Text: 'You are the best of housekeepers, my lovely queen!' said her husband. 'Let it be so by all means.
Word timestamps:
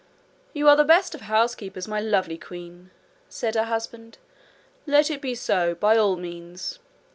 'You 0.51 0.67
are 0.67 0.75
the 0.75 0.83
best 0.83 1.13
of 1.13 1.21
housekeepers, 1.21 1.87
my 1.87 1.99
lovely 1.99 2.35
queen!' 2.39 2.89
said 3.29 3.53
her 3.53 3.65
husband. 3.65 4.17
'Let 4.87 5.11
it 5.11 5.21
be 5.21 5.35
so 5.35 5.75
by 5.75 5.95
all 5.95 6.15
means. 6.15 6.79